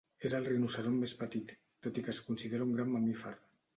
[0.27, 1.53] És el rinoceront més petit,
[1.89, 3.37] tot i que es considera un gran mamífer.